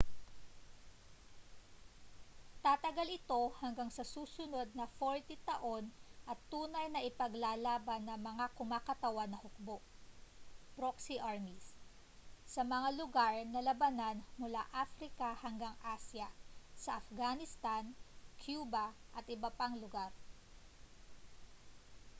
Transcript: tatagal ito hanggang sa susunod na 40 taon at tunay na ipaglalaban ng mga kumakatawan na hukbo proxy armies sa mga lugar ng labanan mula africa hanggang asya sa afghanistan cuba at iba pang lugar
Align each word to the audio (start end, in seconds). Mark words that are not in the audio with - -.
tatagal 2.65 3.09
ito 3.21 3.41
hanggang 3.61 3.89
sa 3.97 4.01
susunod 4.13 4.65
na 4.77 4.85
40 4.99 5.37
taon 5.49 5.83
at 6.31 6.39
tunay 6.51 6.87
na 6.91 7.05
ipaglalaban 7.09 8.03
ng 8.09 8.17
mga 8.29 8.45
kumakatawan 8.57 9.29
na 9.31 9.37
hukbo 9.45 9.77
proxy 10.77 11.15
armies 11.31 11.67
sa 12.53 12.61
mga 12.73 12.89
lugar 12.99 13.33
ng 13.47 13.61
labanan 13.69 14.17
mula 14.41 14.63
africa 14.83 15.29
hanggang 15.45 15.75
asya 15.95 16.25
sa 16.83 16.89
afghanistan 17.01 17.83
cuba 18.43 18.85
at 19.17 19.25
iba 19.35 19.49
pang 19.59 19.75
lugar 19.83 20.09